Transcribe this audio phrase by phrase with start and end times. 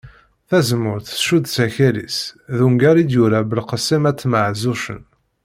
[0.49, 2.17] Tazemmurt tcudd s akal-is
[2.57, 5.01] d ungal i yura Belqesem At Maɣzuccen